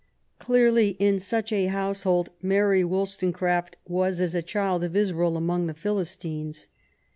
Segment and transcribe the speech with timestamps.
[0.39, 5.75] Clearly, in such a household Mary WoUstonecraft was as a child of Israel among: the
[5.75, 6.67] Philistines.